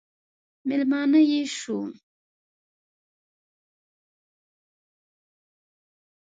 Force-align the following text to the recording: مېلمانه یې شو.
مېلمانه 0.67 1.19
یې 1.31 1.41
شو. 1.57 1.77